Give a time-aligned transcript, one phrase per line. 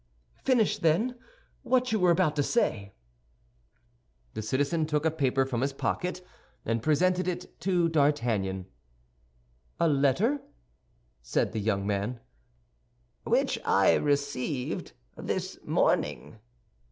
[0.43, 1.13] "Finish, then,
[1.61, 2.91] what you were about to say."
[4.33, 6.25] The citizen took a paper from his pocket,
[6.65, 8.65] and presented it to D'Artagnan.
[9.79, 10.41] "A letter?"
[11.21, 12.19] said the young man.
[13.25, 16.39] "Which I received this morning."